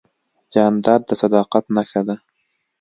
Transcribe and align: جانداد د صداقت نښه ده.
جانداد 0.53 1.01
د 1.07 1.11
صداقت 1.21 1.65
نښه 1.75 2.01
ده. 2.07 2.15